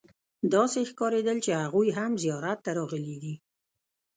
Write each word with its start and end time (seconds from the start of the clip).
داسې 0.53 0.79
ښکارېدل 0.89 1.37
چې 1.45 1.51
هغوی 1.63 1.89
هم 1.97 2.11
زیارت 2.23 2.59
ته 2.65 2.71
راغلي 2.79 3.15
دي. 3.23 3.33